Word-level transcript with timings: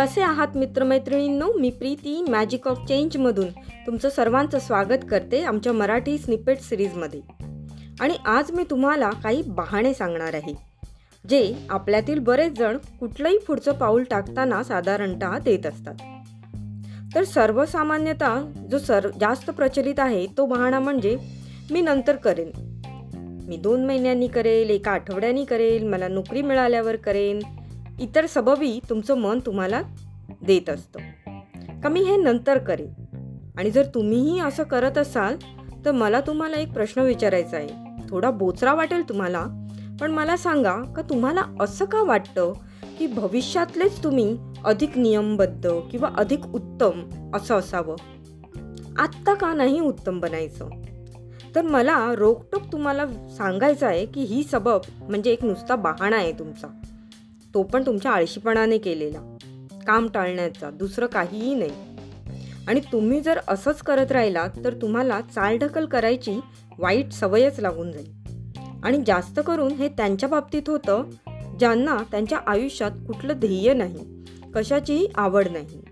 कसे 0.00 0.20
आहात 0.22 0.56
मित्रमैत्रिणींनो? 0.56 1.52
मी 1.52 1.70
प्रीती 1.70 2.24
मॅजिक 2.28 2.68
ऑफ 2.68 2.78
चेंजमधून 2.88 3.46
तुमचं 3.86 4.08
सर्वांचं 4.08 4.58
स्वागत 4.58 5.04
करते 5.10 5.42
आमच्या 5.42 5.72
मराठी 5.72 6.18
स्निपेट 6.18 6.60
सिरीजमध्ये 6.60 7.20
आणि 8.00 8.14
आज 8.26 8.50
मी 8.50 8.64
तुम्हाला 8.70 9.10
काही 9.10 9.42
बहाणे 9.46 9.92
सांगणार 9.94 10.34
आहे 10.34 10.54
जे 11.28 11.54
आपल्यातील 11.70 12.18
बरेच 12.18 12.58
जण 12.58 12.78
कुठलंही 13.00 13.38
पुढचं 13.38 13.72
पाऊल 13.72 14.04
टाकताना 14.04 14.62
साधारणतः 14.62 15.38
देत 15.38 15.66
असतात. 15.66 15.94
तर 17.14 17.24
सर्वसामान्यतः 17.24 18.40
जो 18.70 18.78
सर 18.78 19.08
जास्त 19.20 19.50
प्रचलित 19.50 20.00
आहे 20.00 20.26
तो 20.26 20.46
बहाणा 20.46 20.80
म्हणजे 20.80 21.16
मी 21.70 21.80
नंतर 21.80 22.16
करेन. 22.16 22.50
मी 23.48 23.56
दोन 23.56 23.86
महिन्यांनी 23.86 24.26
करेल 24.26 24.70
एका 24.70 24.90
आठवड्यानी 24.90 25.44
करेल 25.44 25.88
मला 25.88 26.08
नोकरी 26.08 26.42
मिळाल्यावर 26.42 26.96
करेन. 26.96 27.38
इतर 28.00 28.26
सबबी 28.26 28.80
तुमचं 28.90 29.14
मन 29.14 29.38
तुम्हाला 29.46 29.82
देत 30.42 30.70
असतं. 30.70 31.00
का 31.80 31.88
मी 31.88 32.00
हे 32.00 32.16
नंतर 32.16 32.58
करेन. 32.58 32.92
आणि 33.58 33.70
जर 33.70 33.86
तुम्हीही 33.86 34.40
असं 34.40 34.62
करत 34.62 34.98
असाल 34.98 35.36
तर 35.84 35.92
मला 35.92 36.20
तुम्हाला 36.20 36.56
एक 36.56 36.72
प्रश्न 36.72 37.00
विचारायचा 37.00 37.56
आहे. 37.56 37.68
थोडा 38.08 38.30
बोचरा 38.30 38.74
वाटेल 38.74 39.08
तुम्हाला 39.08 39.46
पण 40.00 40.10
मला 40.10 40.36
सांगा 40.36 40.76
का 40.76 41.02
तुम्हाला 41.02 41.42
असं 41.60 41.84
का 41.84 42.02
वाटतं 42.02 42.52
की 42.98 43.06
भविष्यातलेच 43.06 44.04
तुम्ही 44.04 44.38
अधिक 44.64 44.98
नियमबद्ध 44.98 45.70
किंवा 45.90 46.08
अधिक 46.18 46.46
उत्तम 46.46 47.08
असं 47.34 47.54
असावं? 47.54 47.96
आत्ता 48.98 49.34
का 49.34 49.54
नाही 49.54 49.80
उत्तम 49.80 50.20
बनायचं? 50.20 50.68
तर 51.54 51.62
मला 51.62 52.14
रोकटोक 52.14 52.62
तुम्हाला 52.72 53.06
सांगायचं 53.06 53.86
आहे 53.86 54.06
की 54.06 54.22
ही 54.22 54.42
सबब 54.42 54.80
म्हणजे 55.02 55.30
एक 55.30 55.44
नुसता 55.44 55.76
बहाणा 55.76 56.16
आहे 56.16 56.32
तुमचा. 56.32 56.66
तो 57.54 57.62
पण 57.62 57.86
तुमच्या 57.86 58.12
आळशीपणाने 58.12 58.78
केलेला. 58.78 59.36
काम 59.86 60.08
टाळण्याचा 60.08 60.70
दुसरं 60.70 61.06
काहीही 61.06 61.54
नाही. 61.54 61.70
आणि 62.68 62.80
तुम्ही 62.80 63.20
जर 63.20 63.38
असंच 63.48 63.78
करत 63.78 64.12
राहिलात 64.12 64.50
तर 64.64 64.74
तुम्हाला 64.74 65.20
चालढकल 65.20 65.86
करायची 65.86 66.40
वाईट 66.78 67.12
सवयच 67.12 67.60
लागून 67.60 67.92
जाईल. 67.92 68.20
आणि 68.84 69.02
जास्त 69.06 69.40
करून 69.46 69.72
हे 69.72 69.88
त्यांच्या 69.88 70.28
बाबतीत 70.28 70.62
होतं 70.66 71.02
ज्यांना 71.58 71.96
त्यांच्या 72.10 72.38
आयुष्यात 72.46 72.90
कुठलं 73.06 73.32
ध्येय 73.36 73.74
नाही 73.74 74.24
कशाचीही 74.54 75.08
आवड 75.14 75.48
नाही. 75.48 75.82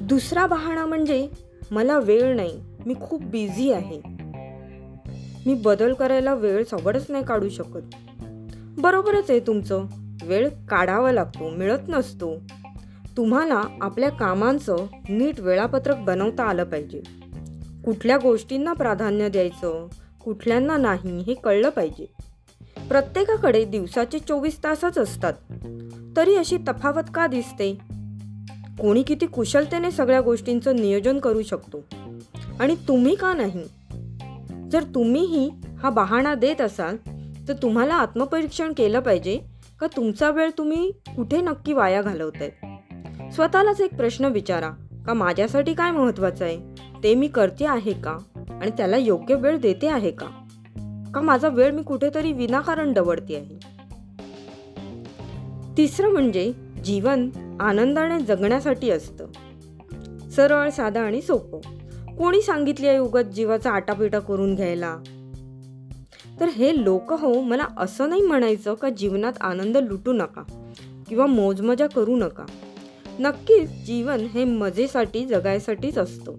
दुसरा 0.00 0.46
बहाणा 0.46 0.86
म्हणजे 0.86 1.28
मला 1.70 1.98
वेळ 1.98 2.36
नाही 2.36 2.60
मी 2.86 2.94
खूप 3.00 3.22
बिझी 3.22 3.72
आहे. 3.72 4.00
मी 5.46 5.54
बदल 5.54 5.94
करायला 5.94 6.34
वेळ 6.34 6.64
सवडच 6.64 7.06
नाही 7.08 7.24
काढू 7.24 7.48
शकत. 7.48 7.94
बरोबरच 8.78 9.30
आहे 9.30 9.40
तुमचं. 9.40 9.86
वेळ 10.22 10.48
काढावा 10.68 11.12
लागतो 11.12 11.50
मिळत 11.50 11.78
नसतो. 11.88 12.34
तुम्हाला 13.16 13.62
आपल्या 13.80 14.10
कामांचं 14.10 14.76
नीट 15.08 15.40
वेळापत्रक 15.40 15.96
बनवता 15.96 16.44
आलं 16.44 16.64
पाहिजे. 16.64 17.02
कुठल्या 17.84 18.18
गोष्टींना 18.18 18.72
प्राधान्य 18.72 19.28
द्यायचं 19.28 19.88
कुठल्यांना 20.24 20.76
नाही 20.76 21.20
हे 21.20 21.34
कळलं 21.34 21.68
पाहिजे. 21.68 22.06
प्रत्येकाकडे 22.88 23.64
दिवसाचे 23.64 24.18
चोवीस 24.18 24.58
तासच 24.64 24.98
असतात. 24.98 25.32
तरी 26.16 26.36
अशी 26.36 26.56
तफावत 26.56 27.02
का 27.14 27.26
दिसते? 27.26 27.78
कोणी 28.80 29.02
किती 29.02 29.26
कुशलतेने 29.26 29.90
सगळ्या 29.90 30.20
गोष्टींचं 30.20 30.76
नियोजन 30.76 31.18
करू 31.18 31.42
शकतो. 31.42 31.84
आणि 32.60 32.74
तुम्ही 32.88 33.14
का 33.14 33.34
नाही? 33.34 33.64
जर 34.70 34.82
तुम्हीही 34.82 35.50
हा 35.78 35.90
बहाणा 35.90 36.34
देत 36.34 36.60
असाल 36.60 36.96
तर 37.48 37.52
तुम्हाला 37.52 37.94
आत्मपरीक्षण 37.94 38.72
केलं 38.76 39.00
पाहिजे 39.00 39.51
का 39.82 39.88
तुमचा 39.96 40.30
वेळ 40.30 40.50
तुम्ही 40.58 40.90
कुठे 40.90 41.40
नक्की 41.40 41.72
वाया 41.72 42.02
घालवताय? 42.02 42.50
स्वतःलाच 43.30 43.80
एक 43.80 43.94
प्रश्न 43.94 44.24
विचारा 44.24 44.70
का 45.06 45.14
माझ्यासाठी 45.14 45.74
काय 45.74 45.90
महत्वाचं 45.90 46.44
आहे? 46.44 46.58
ते 47.02 47.14
मी 47.14 47.28
करते 47.28 47.66
आहे 47.66 47.92
का? 47.92 48.18
आणि 48.36 48.70
त्याला 48.70 48.96
योग्य 48.96 49.34
वेळ 49.34 49.58
देते 49.58 49.88
आहे 49.88 50.10
का? 50.10 50.26
का 51.14 51.20
माझा 51.20 51.48
वेळ 51.48 51.70
मी 51.70 51.82
कुठेतरी 51.82 52.32
विनाकारण 52.32 52.92
दवडते 52.92 53.36
आहे? 53.36 53.58
तिसरं 55.76 56.08
म्हणजे 56.08 56.52
जीवन 56.84 57.30
आनंदाने 57.60 58.20
जगण्यासाठी 58.20 58.90
असतं. 58.90 59.26
सरळ 60.30 60.70
साधं 60.70 61.00
आणि 61.00 61.22
सोपं. 61.22 61.60
कोणी 62.16 62.42
सांगितले 62.42 62.88
आहे 62.88 62.98
उगत 62.98 63.20
जीवाचा 63.20 63.70
आटापिटा 63.70 64.18
करून 64.18 64.54
घ्यायला? 64.54 64.96
तर 66.42 66.48
हे 66.48 66.84
लोक 66.84 67.12
हो 67.12 67.40
मला 67.40 67.64
असं 67.76 68.08
नाही 68.08 68.22
म्हणायचं 68.22 68.74
का 68.74 68.88
जीवनात 68.88 69.32
आनंद 69.40 69.76
लुटू 69.76 70.12
नका 70.12 70.70
किंवा 71.08 71.26
मोजमजा 71.26 71.86
करू 71.86 72.16
नका. 72.16 72.44
नक्कीच 73.18 73.70
जीवन 73.86 74.20
हे 74.20 74.44
मजेसाठी 74.44 75.24
जगायसाठीच 75.24 75.98
असतं. 75.98 76.32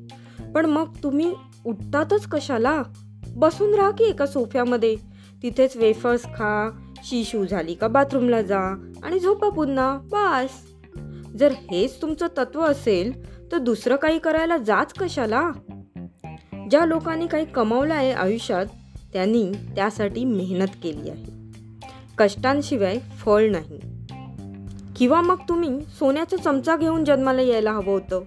पण 0.51 0.65
मग 0.65 0.85
तुम्ही 1.03 1.33
उठतातच 1.65 2.25
कशाला? 2.25 2.83
बसून 3.27 3.73
राहा 3.73 3.91
की 3.91 4.03
एका 4.03 4.25
सोफ्यामध्ये. 4.25 4.95
तिथेच 5.43 5.77
वेफर्स 5.77 6.23
खा 6.23 6.79
शिशू 7.03 7.45
झाली 7.45 7.73
का 7.73 7.87
बाथरूमला 7.87 8.41
जा 8.41 8.91
आणि 9.03 9.19
झोपा 9.19 9.49
पुन्हा 9.49 9.97
बस. 9.97 10.49
जर 11.39 11.51
हेच 11.51 12.01
तुमचं 12.01 12.27
तत्व 12.37 12.61
असेल 12.61 13.11
तर 13.51 13.57
दुसरं 13.57 13.95
काही 13.95 14.19
करायला 14.19 14.57
जाच 14.57 14.93
कशाला? 14.93 15.51
ज्या 16.69 16.85
लोकांनी 16.85 17.27
काही 17.27 17.45
कमावलं 17.45 17.93
आहे 17.93 18.11
आयुष्यात 18.11 18.65
त्यांनी 19.13 19.51
त्यासाठी 19.51 20.25
मेहनत 20.25 20.67
केली 20.83 21.09
आहे. 21.09 21.25
कष्टांशिवाय 22.17 22.99
फळ 22.99 23.49
नाही. 23.51 23.79
किंवा 24.95 25.21
मग 25.21 25.37
तुम्ही 25.49 25.81
सोन्याचा 25.81 26.37
चमचा 26.37 26.77
घेऊन 26.77 27.05
जन्माला 27.05 27.41
यायला 27.41 27.71
हवं 27.71 27.93
होतं. 27.93 28.23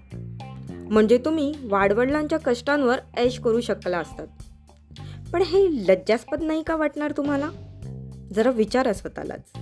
म्हणजे 0.70 1.18
तुम्ही 1.18 1.54
वाडवडिलांच्या 1.64 2.38
कष्टांवर 2.38 2.98
ऐश 3.16 3.38
करू 3.38 3.60
शकला 3.60 3.98
असतात. 3.98 4.26
पण 5.32 5.42
हे 5.42 5.66
लज्जास्पद 5.66 6.42
नाही 6.42 6.62
का 6.62 6.76
वाटणार 6.76 7.12
तुम्हाला? 7.16 7.50
जरा 8.34 8.50
विचारा 8.50 8.92
स्वतःलाच. 8.92 9.52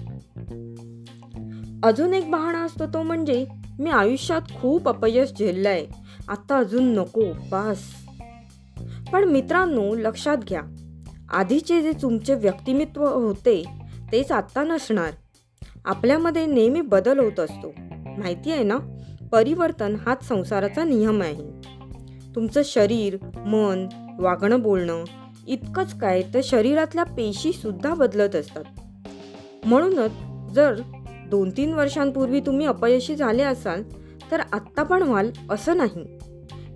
अजून 1.85 2.15
एक 2.15 2.31
बहाणा 2.31 2.65
असतो 2.65 2.87
तो 2.87 3.03
म्हणजे 3.03 3.47
मी 3.79 3.91
आयुष्यात 3.91 4.41
खूप 4.61 4.89
अपयश 4.89 5.33
झेललंय. 5.39 5.87
आता 6.29 6.59
अजून 6.59 6.95
नको 6.95 7.33
बास. 7.33 7.83
पण 9.13 9.25
मित्रांनो 9.25 9.95
लक्षात 9.95 10.37
घ्या. 10.37 10.74
आधीचे 11.35 11.83
जे 11.83 11.93
तुमचे 12.03 12.35
व्यक्तिमत्व 12.35 13.07
होते 13.07 13.65
तेच 14.13 14.33
आत्ता 14.33 14.65
नसणार. 14.65 15.11
आपल्यामध्ये 15.85 16.47
नेहमी 16.47 16.81
बदल 16.81 17.19
होत 17.19 17.41
असतो. 17.41 17.75
माहिती 18.19 18.51
आहे 18.51 18.63
ना? 18.63 18.77
परिवर्तन 19.33 19.97
हाच 20.07 20.29
संसाराचा 20.29 20.85
नियम 20.85 21.23
आहे. 21.23 21.45
तुमचं 22.35 22.61
शरीर 22.65 23.17
मन 23.37 23.87
वागणं 24.19 24.61
बोलणं 24.61 25.05
इतकंच 25.47 25.99
काय 25.99 26.23
तर 26.35 26.41
शरीरातल्या 26.45 27.05
पेशीसुद्धा 27.05 27.95
बदलत 27.95 28.37
असतात. 28.37 28.65
म्हणूनच 29.67 30.13
जर 30.55 30.81
दोन 31.31 31.51
तीन 31.51 31.73
वर्षांपूर्वी 31.73 32.41
तुम्ही 32.41 32.67
अपयशी 32.67 33.17
झाले 33.17 33.43
असाल 33.43 33.83
तर 34.31 34.41
आत्ता 34.41 34.83
पण 34.83 35.03
व्हाल 35.03 35.31
असं 35.51 35.77
नाही. 35.77 36.19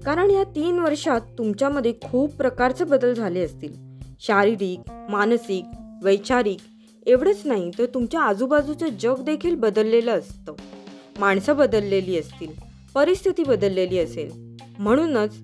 कारण 0.03 0.31
या 0.31 0.45
तीन 0.45 0.79
वर्षात 0.79 1.21
तुमच्यामध्ये 1.39 1.93
खूप 1.93 2.35
प्रकारचे 2.35 2.85
बदल 2.85 3.15
झाले 3.15 3.41
असतील. 3.41 3.88
शारीरिक 4.21 4.91
मानसिक 5.11 5.65
वैचारिक 6.03 6.59
एवढंच 7.07 7.43
नाही 7.45 7.71
तर 7.79 7.85
तुमच्या 7.85 8.21
आजूबाजूचं 8.21 8.89
जग 8.89 9.15
देखील 9.25 9.55
बदललेलं 9.55 10.19
असतं. 10.19 10.55
माणसं 11.19 11.57
बदललेली 11.57 12.19
असतील 12.19 12.53
परिस्थिती 12.95 13.45
बदललेली 13.45 13.99
असेल. 13.99 14.57
म्हणूनच 14.79 15.37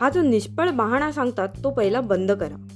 हा 0.00 0.08
जो 0.08 0.22
निष्फळ 0.22 0.70
बहाणा 0.70 1.12
सांगतात 1.12 1.48
तो 1.64 1.70
पहिला 1.70 2.00
बंद 2.00 2.32
करा. 2.32 2.66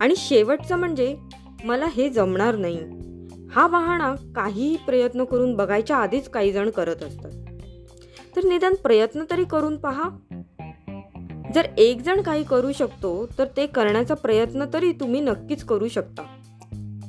आणि 0.00 0.14
शेवटचं 0.16 0.76
म्हणजे 0.76 1.16
मला 1.64 1.86
हे 1.86 2.08
जमणार 2.08 2.56
नाही. 2.56 2.80
हा 3.52 3.66
बहाणा 3.66 4.14
काहीही 4.14 4.76
प्रयत्न 4.76 5.24
करून 5.24 5.54
बघायच्या 5.54 5.96
आधीच 5.96 6.28
काही 6.28 6.52
जण 6.52 6.70
करत 6.70 7.02
असतात. 7.02 7.30
तर 8.36 8.44
निदान 8.44 8.74
प्रयत्न 8.74 9.24
तरी 9.30 9.44
करून 9.44 9.76
पहा. 9.76 10.10
जर 11.54 11.66
एक 11.78 12.00
जण 12.00 12.22
काही 12.22 12.44
करू 12.44 12.72
शकतो 12.72 13.26
तर 13.38 13.44
ते 13.56 13.66
करण्याचा 13.66 14.14
प्रयत्न 14.14 14.64
तरी 14.72 14.92
तुम्ही 14.92 15.20
नक्कीच 15.20 15.64
करू 15.64 15.88
शकता. 15.88 16.22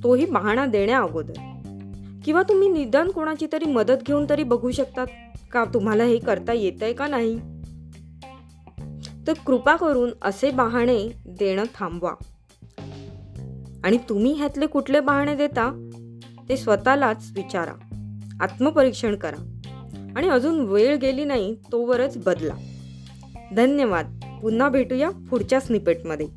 तोही 0.04 0.26
बहाणा 0.26 0.66
देण्या 0.66 1.00
अगोदर. 1.00 1.34
किंवा 2.26 2.44
तुम्ही 2.44 2.70
निदान 2.70 3.12
कोणाची 3.12 3.48
तरी 3.54 3.66
मदत 3.66 4.04
घेऊन 4.08 4.26
तरी 4.30 4.44
बघू 4.44 4.72
शकतात. 4.72 5.08
का 5.52 5.66
तुम्हाला 5.66 6.04
हे 6.04 6.18
करता 6.18 6.54
येत 6.54 6.84
आहे 6.84 6.94
का 6.94 7.08
नाही? 7.08 7.40
तर 9.28 9.34
कृपा 9.46 9.76
करून 9.76 10.12
असे 10.22 10.52
बहाणे 10.52 11.08
देणं 11.26 11.64
थांबवा. 11.80 12.14
आणि 13.84 13.98
तुम्ही 14.10 14.34
ह्यातले 14.34 14.66
कुठले 14.68 15.00
बहाणे 15.00 15.36
देता 15.36 15.90
ते 16.50 16.58
स्वतःलाच 16.58 17.32
विचारा. 17.36 17.74
आत्मपरीक्षण 18.42 19.16
करा. 19.16 19.60
आणि 20.16 20.30
अजून 20.30 20.60
वेळ 20.60 20.96
गेली 20.96 21.24
नाही 21.24 21.56
तोवरच 21.72 22.18
बदला. 22.26 22.54
धन्यवाद. 23.56 24.20
पुन्हा 24.42 24.70
भेटूया 24.70 25.10
पुढच्या 25.10 25.60
स्निपेटमध्ये. 25.60 26.28